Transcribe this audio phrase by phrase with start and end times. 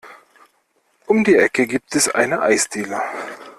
[1.05, 2.99] Um die Ecke gibt es eine Eisdiele.